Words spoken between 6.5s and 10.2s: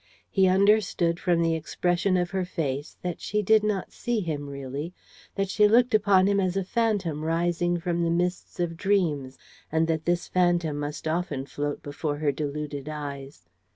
a phantom rising from the mists of dreams and that